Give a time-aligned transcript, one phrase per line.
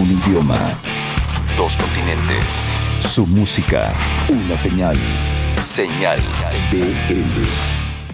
[0.00, 0.56] Un idioma.
[1.58, 2.70] Dos continentes.
[3.02, 3.94] Su música.
[4.30, 4.96] Una señal.
[5.62, 6.18] Señal
[6.72, 7.44] BL.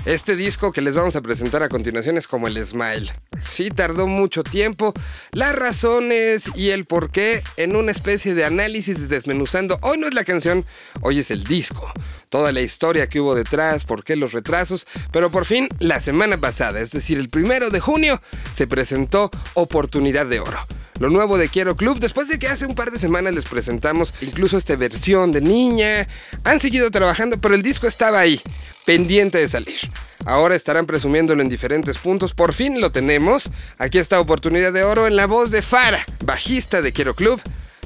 [0.05, 3.13] Este disco que les vamos a presentar a continuación es como el Smile.
[3.41, 4.95] Sí tardó mucho tiempo,
[5.31, 9.79] las razones y el por qué en una especie de análisis desmenuzando.
[9.83, 10.65] Hoy no es la canción,
[11.03, 11.89] hoy es el disco.
[12.31, 16.37] Toda la historia que hubo detrás, por qué los retrasos, pero por fin la semana
[16.37, 18.21] pasada, es decir, el primero de junio,
[18.53, 20.59] se presentó Oportunidad de Oro.
[20.99, 24.15] Lo nuevo de Quiero Club, después de que hace un par de semanas les presentamos
[24.23, 26.09] incluso esta versión de niña,
[26.45, 28.41] han seguido trabajando, pero el disco estaba ahí
[28.87, 29.79] pendiente de salir.
[30.25, 32.35] Ahora estarán presumiéndolo en diferentes puntos.
[32.35, 33.51] Por fin lo tenemos.
[33.79, 37.41] Aquí está oportunidad de oro en la voz de Fara, bajista de Quiero Club,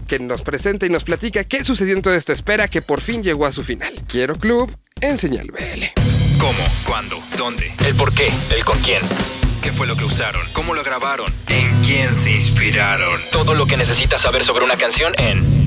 [0.07, 3.23] que nos presenta y nos platica qué sucedió en toda esta espera que por fin
[3.23, 3.93] llegó a su final.
[4.09, 5.85] Quiero Club en Señal BL.
[6.39, 6.65] ¿Cómo?
[6.87, 7.19] ¿Cuándo?
[7.37, 7.73] ¿Dónde?
[7.87, 8.31] ¿El por qué?
[8.55, 9.03] ¿El con quién?
[9.63, 10.41] ¿Qué fue lo que usaron?
[10.55, 11.31] ¿Cómo lo grabaron?
[11.49, 13.21] ¿En quién se inspiraron?
[13.31, 15.61] Todo lo que necesitas saber sobre una canción en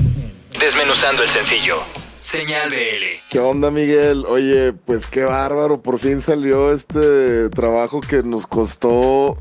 [0.58, 1.76] Desmenuzando el sencillo.
[2.20, 3.22] Señal BL.
[3.30, 4.24] ¿Qué onda, Miguel?
[4.26, 9.36] Oye, pues qué bárbaro, por fin salió este trabajo que nos costó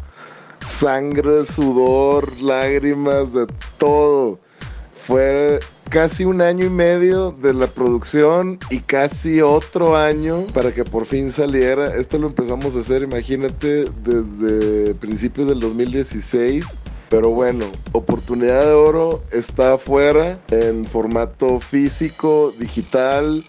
[0.59, 3.47] sangre, sudor, lágrimas, de
[3.79, 4.39] todo.
[5.05, 5.59] Fue
[5.89, 11.05] casi un año y medio de la producción y casi otro año para que por
[11.05, 11.95] fin saliera.
[11.95, 16.65] Esto lo empezamos a hacer, imagínate, desde principios del 2016
[17.13, 23.43] pero bueno, Oportunidad de Oro está afuera en formato físico, digital.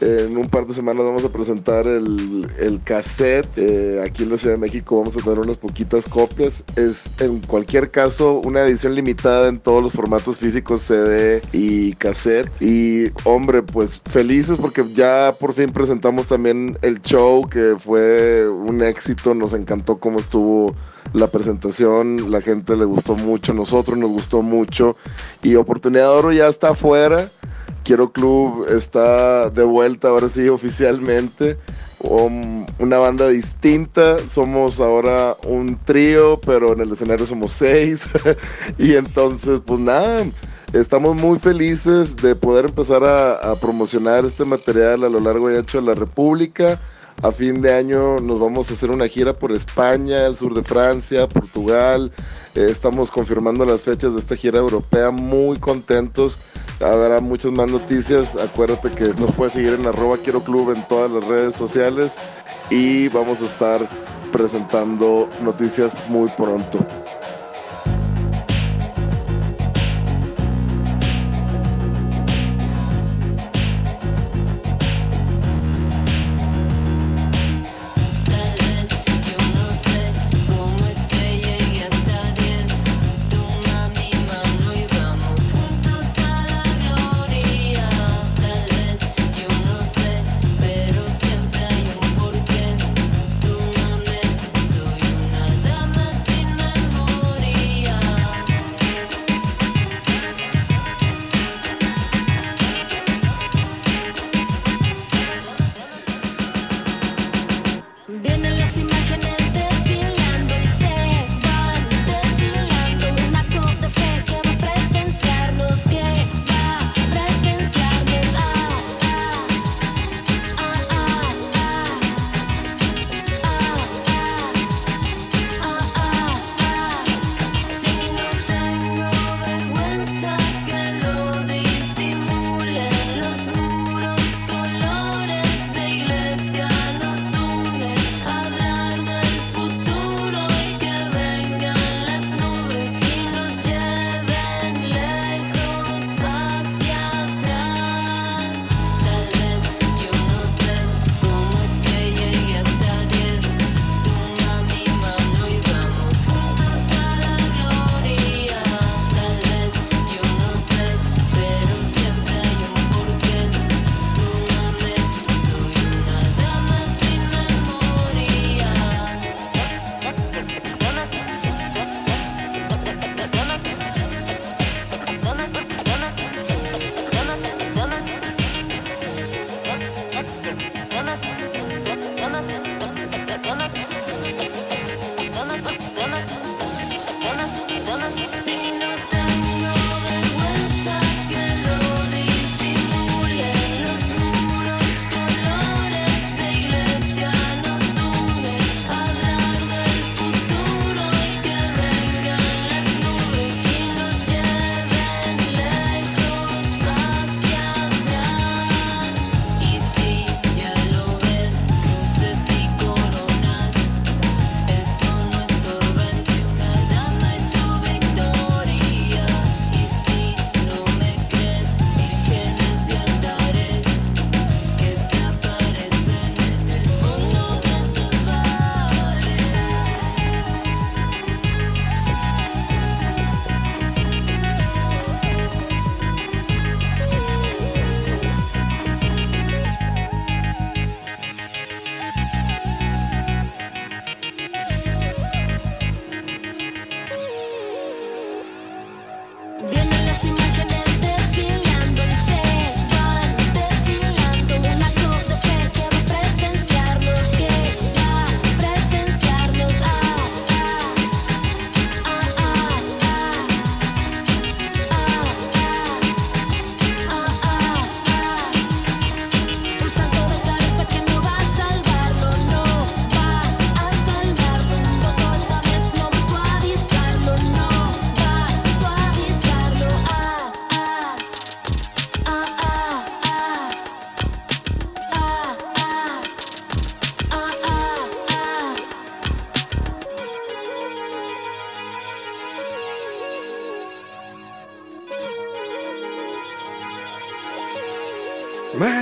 [0.00, 3.46] En un par de semanas vamos a presentar el, el cassette.
[3.56, 6.64] Eh, aquí en la Ciudad de México vamos a tener unas poquitas copias.
[6.76, 12.50] Es en cualquier caso una edición limitada en todos los formatos físicos, CD y cassette.
[12.62, 18.82] Y hombre, pues felices porque ya por fin presentamos también el show que fue un
[18.82, 19.34] éxito.
[19.34, 20.74] Nos encantó cómo estuvo
[21.12, 24.96] la presentación, la gente le gustó mucho, nosotros nos gustó mucho
[25.42, 27.28] y Oportunidad Oro ya está afuera.
[27.84, 31.56] Quiero Club está de vuelta ahora sí oficialmente.
[32.00, 38.08] Um, una banda distinta, somos ahora un trío, pero en el escenario somos seis.
[38.78, 40.24] y entonces, pues nada,
[40.72, 45.56] estamos muy felices de poder empezar a, a promocionar este material a lo largo y
[45.56, 46.78] ancho de la República.
[47.22, 50.62] A fin de año nos vamos a hacer una gira por España, el sur de
[50.62, 52.10] Francia, Portugal.
[52.54, 56.38] Eh, estamos confirmando las fechas de esta gira europea, muy contentos.
[56.80, 58.36] Habrá muchas más noticias.
[58.36, 62.14] Acuérdate que nos puedes seguir en arroba quiero club en todas las redes sociales
[62.70, 63.86] y vamos a estar
[64.32, 66.78] presentando noticias muy pronto.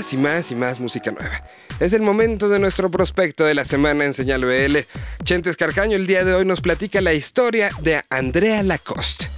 [0.09, 1.45] Más y más y más música nueva.
[1.81, 4.79] Es el momento de nuestro prospecto de la semana en Señal BL.
[5.23, 9.29] Chentes Carcaño el día de hoy nos platica la historia de Andrea Lacoste.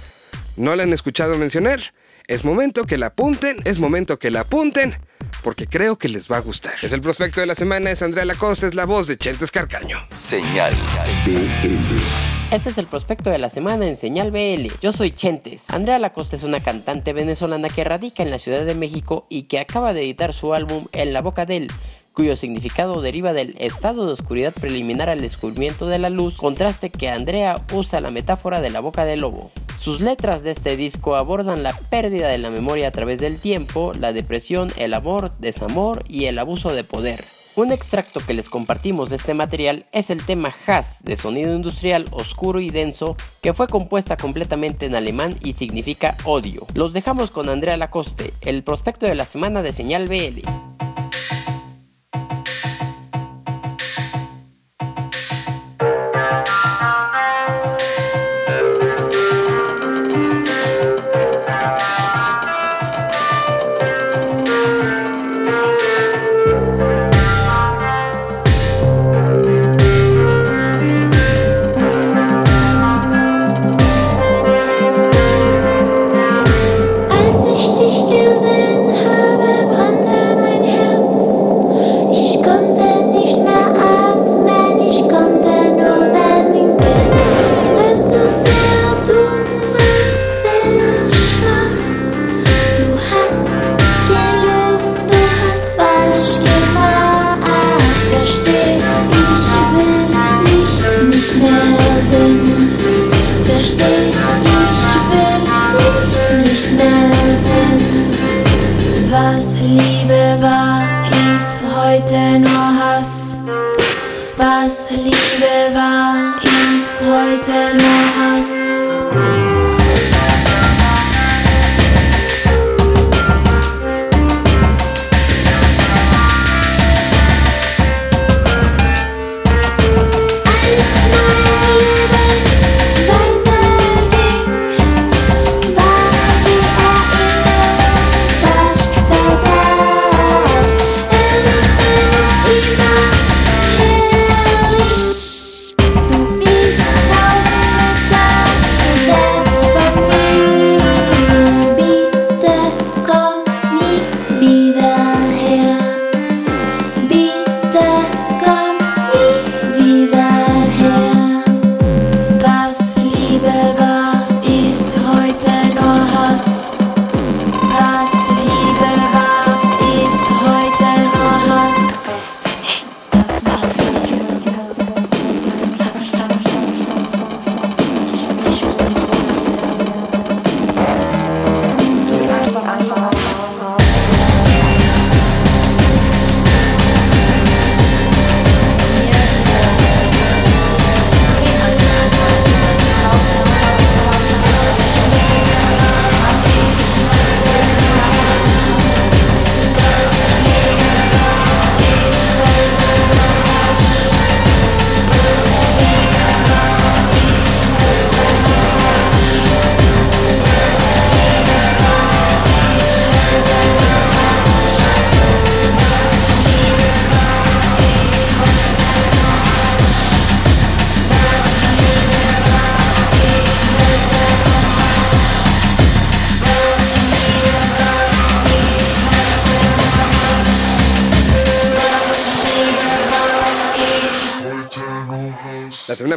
[0.55, 1.81] ¿No la han escuchado mencionar?
[2.27, 4.95] Es momento que la apunten, es momento que la apunten,
[5.43, 6.75] porque creo que les va a gustar.
[6.81, 9.97] Es el prospecto de la semana, es Andrea Lacoste, es la voz de Chentes Carcaño.
[10.15, 10.73] Señal
[11.25, 12.40] BL.
[12.51, 14.67] Este es el prospecto de la semana en Señal BL.
[14.81, 15.69] Yo soy Chentes.
[15.69, 19.57] Andrea Lacoste es una cantante venezolana que radica en la Ciudad de México y que
[19.57, 21.71] acaba de editar su álbum En la boca de él,
[22.11, 27.07] cuyo significado deriva del estado de oscuridad preliminar al descubrimiento de la luz, contraste que
[27.07, 29.49] Andrea usa la metáfora de la boca del lobo.
[29.79, 33.93] Sus letras de este disco abordan la pérdida de la memoria a través del tiempo,
[33.97, 37.23] la depresión, el amor, desamor y el abuso de poder.
[37.57, 42.05] Un extracto que les compartimos de este material es el tema Hass de sonido industrial
[42.11, 46.65] oscuro y denso que fue compuesta completamente en alemán y significa odio.
[46.75, 50.47] Los dejamos con Andrea Lacoste, el prospecto de la semana de Señal BL.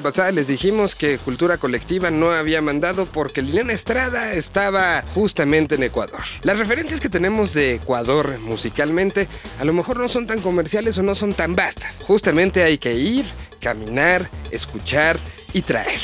[0.00, 5.82] Pasada les dijimos que Cultura Colectiva no había mandado porque Liliana Estrada estaba justamente en
[5.82, 6.20] Ecuador.
[6.42, 9.28] Las referencias que tenemos de Ecuador musicalmente
[9.60, 12.02] a lo mejor no son tan comerciales o no son tan vastas.
[12.06, 13.24] Justamente hay que ir,
[13.60, 15.18] caminar, escuchar
[15.52, 16.00] y traer.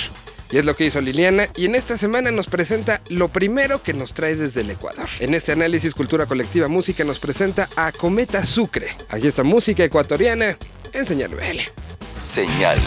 [0.50, 3.94] Y es lo que hizo Liliana y en esta semana nos presenta lo primero que
[3.94, 5.08] nos trae desde el Ecuador.
[5.20, 8.88] En este análisis Cultura Colectiva Música nos presenta a Cometa Sucre.
[9.10, 10.58] Aquí está música ecuatoriana
[10.92, 11.30] en Señal
[12.20, 12.78] Señal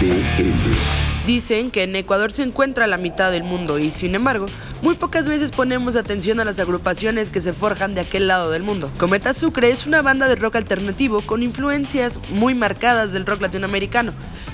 [0.00, 1.24] BL.
[1.24, 4.46] Dicen que en Ecuador se encuentra la mitad del mundo y sin embargo,
[4.82, 8.62] muy pocas veces ponemos atención a las agrupaciones que se forjan de aquel lado del
[8.62, 8.90] mundo.
[8.98, 14.12] Cometa Sucre es una banda de rock alternativo con influencias muy marcadas del rock latinoamericano,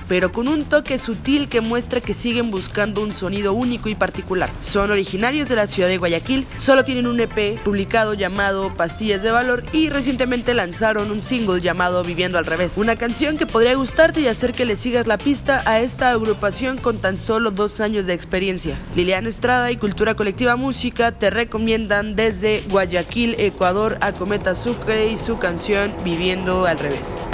[0.08, 4.50] pero con un toque sutil que muestra que siguen buscando un sonido único y particular.
[4.60, 9.30] Son originarios de la ciudad de Guayaquil, solo tienen un EP publicado llamado Pastillas de
[9.30, 14.20] Valor y recientemente lanzaron un single llamado Viviendo al Revés, una canción que podría gustarte
[14.20, 18.06] y hacer que le sigas la pista a esta agrupación con tan solo dos años
[18.06, 18.76] de experiencia.
[18.96, 25.18] Liliana Estrada y Cultura Colectiva Música te recomiendan desde Guayaquil, Ecuador a Cometa Sucre y
[25.18, 27.28] su canción Viviendo al Revés.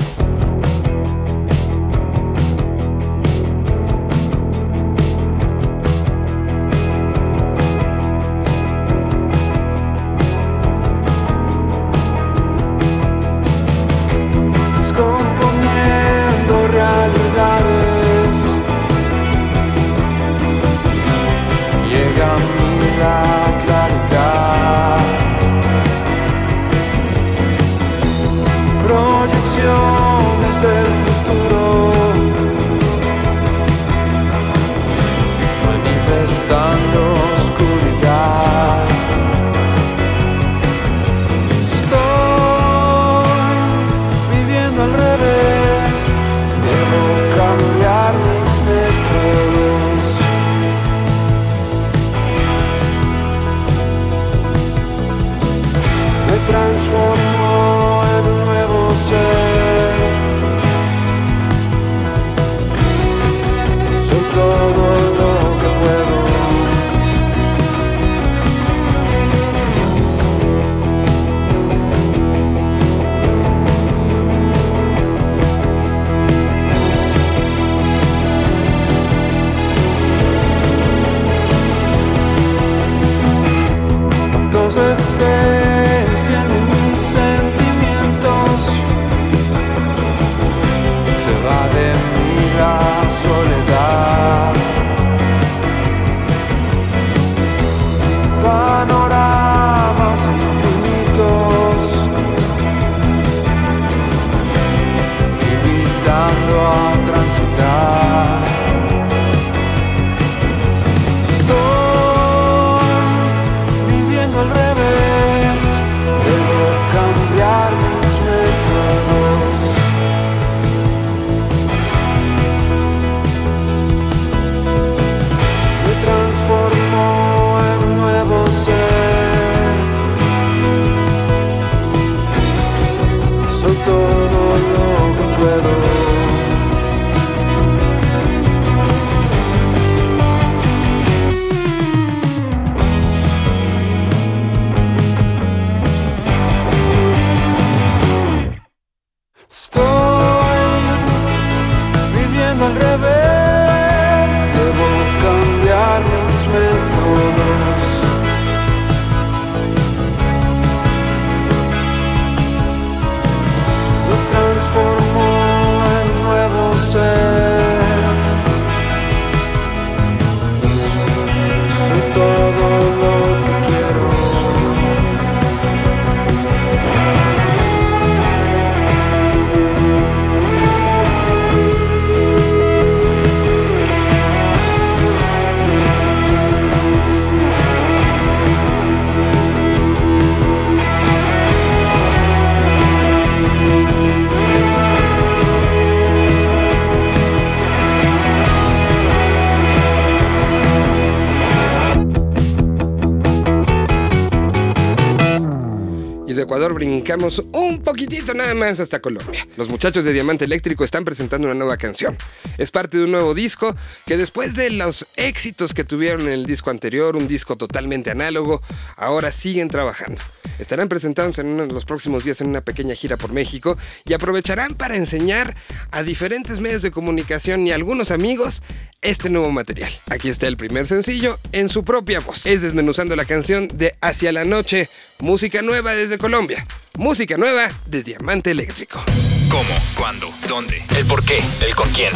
[206.74, 209.46] Brincamos un poquitito nada más hasta Colombia.
[209.56, 212.16] Los muchachos de Diamante Eléctrico están presentando una nueva canción.
[212.58, 213.74] Es parte de un nuevo disco
[214.06, 218.62] que después de los éxitos que tuvieron en el disco anterior, un disco totalmente análogo,
[218.96, 220.20] ahora siguen trabajando.
[220.58, 224.12] Estarán presentándose en uno de los próximos días en una pequeña gira por México y
[224.12, 225.54] aprovecharán para enseñar
[225.90, 228.62] a diferentes medios de comunicación y a algunos amigos
[229.02, 229.92] este nuevo material.
[230.10, 232.46] Aquí está el primer sencillo en su propia voz.
[232.46, 236.64] Es desmenuzando la canción de Hacia la Noche, música nueva desde Colombia.
[236.96, 239.02] Música nueva de Diamante Eléctrico.
[239.50, 239.74] ¿Cómo?
[239.96, 240.32] ¿Cuándo?
[240.48, 240.84] ¿Dónde?
[240.96, 241.42] ¿El por qué?
[241.60, 242.12] ¿El con quién?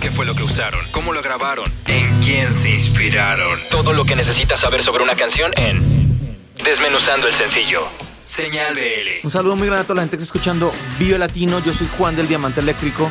[0.00, 0.80] ¿Qué fue lo que usaron?
[0.92, 1.70] ¿Cómo lo grabaron?
[1.88, 3.58] ¿En quién se inspiraron?
[3.70, 6.00] Todo lo que necesitas saber sobre una canción en
[6.64, 7.82] Desmenuzando el sencillo.
[8.24, 9.24] Señal BL.
[9.24, 11.58] Un saludo muy grande a toda la gente que está escuchando Vive Latino.
[11.64, 13.10] Yo soy Juan del Diamante Eléctrico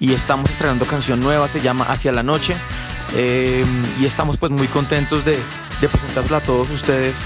[0.00, 2.56] y estamos estrenando canción nueva, se llama Hacia la Noche.
[3.14, 3.64] Eh,
[4.00, 5.38] y estamos pues muy contentos de,
[5.80, 7.24] presentársela a todos ustedes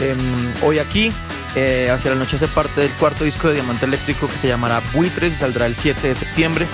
[0.00, 0.16] eh,
[0.62, 1.12] hoy aquí.
[1.54, 4.82] Eh, Hacia la Noche hace parte del cuarto disco de Diamante Eléctrico que se llamará
[4.92, 6.66] Buitres y saldrá el 7 de septiembre.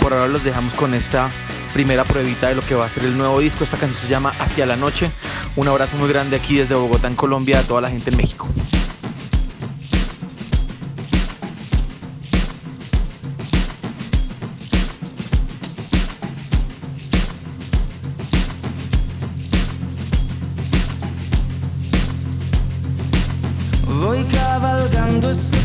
[0.00, 1.30] Por ahora los dejamos con esta
[1.72, 3.64] primera pruebita de lo que va a ser el nuevo disco.
[3.64, 5.10] Esta canción se llama Hacia la Noche.
[5.56, 8.48] Un abrazo muy grande aquí desde Bogotá, en Colombia, a toda la gente en México.
[24.60, 25.57] cavalcando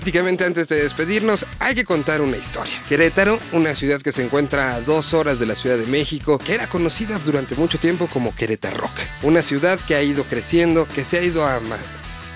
[0.00, 2.72] prácticamente antes de despedirnos hay que contar una historia.
[2.88, 6.54] Querétaro, una ciudad que se encuentra a dos horas de la Ciudad de México, que
[6.54, 8.90] era conocida durante mucho tiempo como Querétaro.
[9.22, 11.60] Una ciudad que ha ido creciendo, que se ha ido a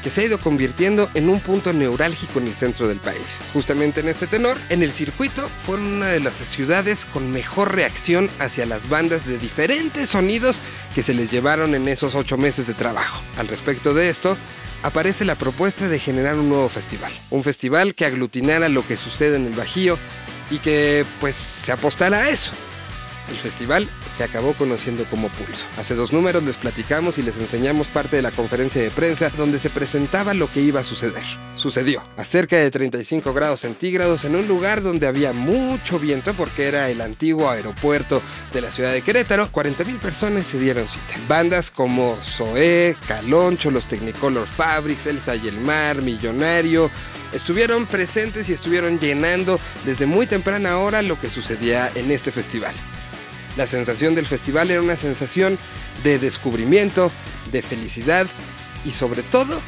[0.02, 3.40] que se ha ido convirtiendo en un punto neurálgico en el centro del país.
[3.54, 8.28] Justamente en este tenor, en el circuito fueron una de las ciudades con mejor reacción
[8.40, 10.58] hacia las bandas de diferentes sonidos
[10.94, 13.22] que se les llevaron en esos ocho meses de trabajo.
[13.38, 14.36] Al respecto de esto,
[14.84, 17.10] aparece la propuesta de generar un nuevo festival.
[17.30, 19.98] Un festival que aglutinara lo que sucede en el Bajío
[20.50, 22.52] y que pues se apostara a eso.
[23.28, 25.64] El festival se acabó conociendo como Pulso.
[25.78, 29.58] Hace dos números les platicamos y les enseñamos parte de la conferencia de prensa donde
[29.58, 31.24] se presentaba lo que iba a suceder.
[31.56, 36.66] Sucedió a cerca de 35 grados centígrados en un lugar donde había mucho viento porque
[36.66, 38.20] era el antiguo aeropuerto
[38.52, 39.50] de la ciudad de Querétaro.
[39.50, 41.14] 40.000 personas se dieron cita.
[41.26, 46.90] Bandas como Zoé, Caloncho, los Technicolor Fabrics, Elsa y el Mar, Millonario,
[47.32, 52.74] estuvieron presentes y estuvieron llenando desde muy temprana hora lo que sucedía en este festival.
[53.56, 55.58] La sensación del festival era una sensación
[56.02, 57.10] de descubrimiento,
[57.52, 58.26] de felicidad
[58.84, 59.60] y sobre todo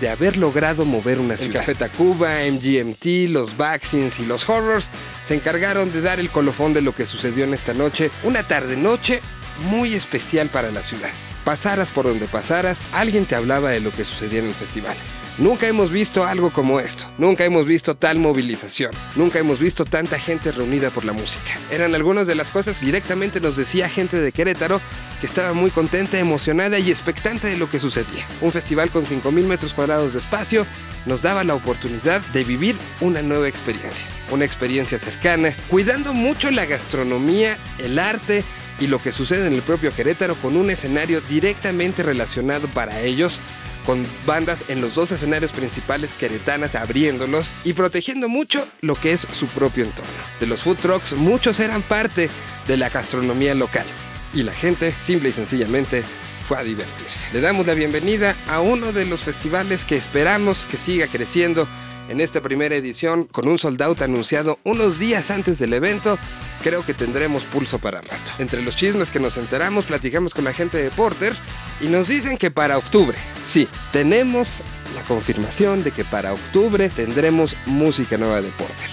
[0.00, 1.52] de haber logrado mover una ciudad.
[1.52, 4.88] El Café Tacuba, MGMT, los Vaccines y los Horrors
[5.24, 9.20] se encargaron de dar el colofón de lo que sucedió en esta noche, una tarde-noche
[9.68, 11.10] muy especial para la ciudad.
[11.44, 14.96] Pasaras por donde pasaras, alguien te hablaba de lo que sucedía en el festival.
[15.36, 20.16] Nunca hemos visto algo como esto, nunca hemos visto tal movilización, nunca hemos visto tanta
[20.16, 21.58] gente reunida por la música.
[21.72, 24.80] Eran algunas de las cosas que directamente nos decía gente de Querétaro
[25.20, 28.24] que estaba muy contenta, emocionada y expectante de lo que sucedía.
[28.42, 30.66] Un festival con 5.000 metros cuadrados de espacio
[31.04, 36.64] nos daba la oportunidad de vivir una nueva experiencia, una experiencia cercana, cuidando mucho la
[36.64, 38.44] gastronomía, el arte,
[38.80, 43.40] y lo que sucede en el propio Querétaro con un escenario directamente relacionado para ellos
[43.84, 49.26] con bandas en los dos escenarios principales queretanas abriéndolos y protegiendo mucho lo que es
[49.38, 50.12] su propio entorno.
[50.40, 52.30] De los food trucks, muchos eran parte
[52.66, 53.86] de la gastronomía local
[54.32, 56.02] y la gente simple y sencillamente
[56.46, 57.28] fue a divertirse.
[57.32, 61.66] Le damos la bienvenida a uno de los festivales que esperamos que siga creciendo
[62.08, 66.18] en esta primera edición con un sold out anunciado unos días antes del evento.
[66.62, 68.32] Creo que tendremos pulso para rato.
[68.38, 71.34] Entre los chismes que nos enteramos, platicamos con la gente de Porter
[71.80, 74.62] y nos dicen que para octubre, sí, tenemos
[74.94, 78.90] la confirmación de que para octubre tendremos música nueva de Porter.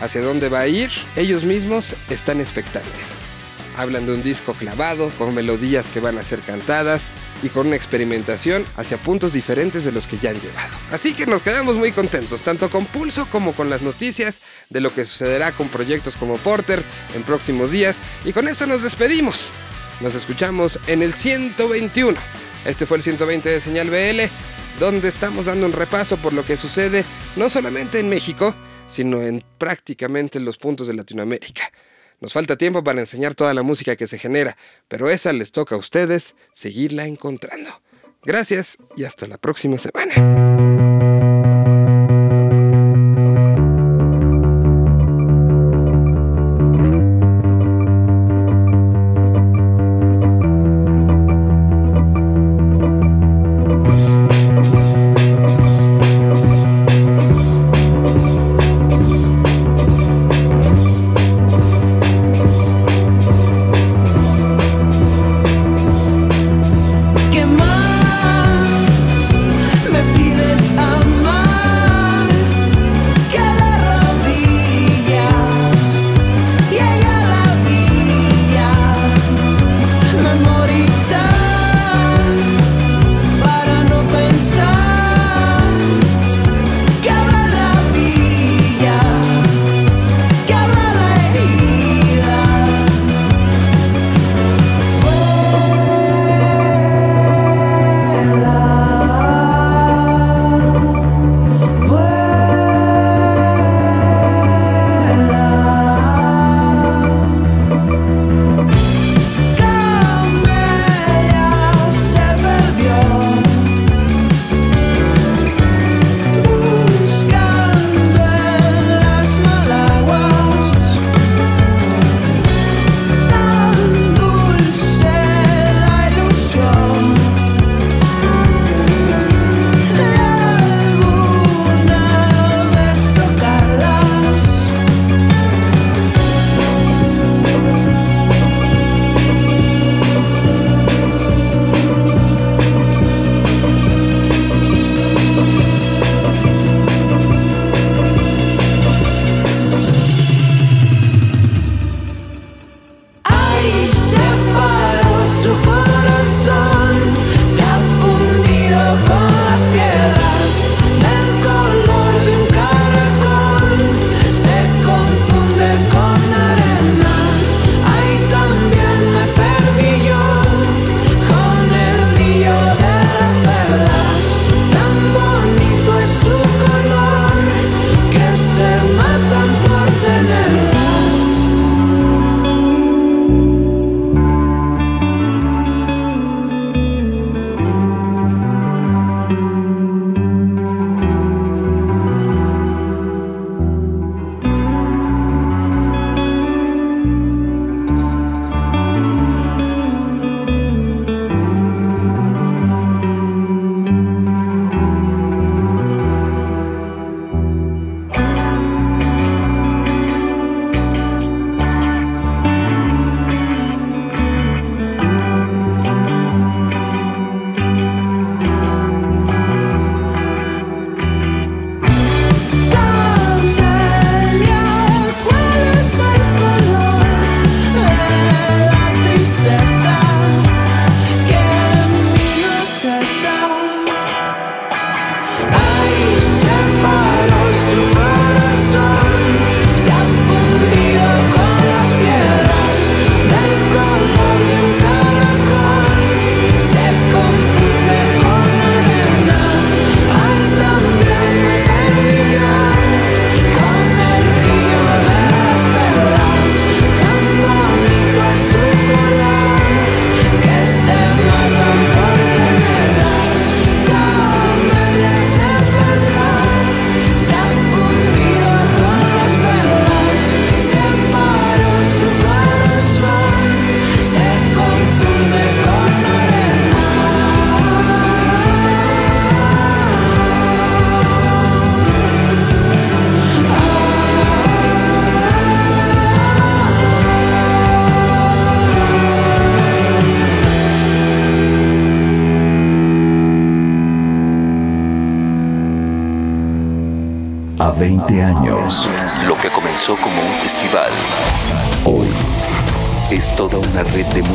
[0.00, 0.90] ¿Hacia dónde va a ir?
[1.16, 3.04] Ellos mismos están expectantes.
[3.76, 7.10] Hablan de un disco clavado, con melodías que van a ser cantadas
[7.44, 10.74] y con una experimentación hacia puntos diferentes de los que ya han llevado.
[10.90, 14.94] Así que nos quedamos muy contentos, tanto con Pulso como con las noticias de lo
[14.94, 16.82] que sucederá con proyectos como Porter
[17.14, 17.96] en próximos días.
[18.24, 19.50] Y con esto nos despedimos.
[20.00, 22.18] Nos escuchamos en el 121.
[22.64, 24.22] Este fue el 120 de Señal BL,
[24.80, 27.04] donde estamos dando un repaso por lo que sucede
[27.36, 28.54] no solamente en México,
[28.86, 31.70] sino en prácticamente los puntos de Latinoamérica.
[32.24, 34.56] Nos falta tiempo para enseñar toda la música que se genera,
[34.88, 37.68] pero esa les toca a ustedes seguirla encontrando.
[38.22, 40.73] Gracias y hasta la próxima semana.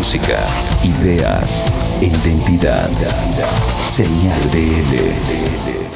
[0.09, 0.43] Música,
[0.83, 1.67] ideas
[2.01, 2.89] identidad.
[3.85, 5.88] Señal BL.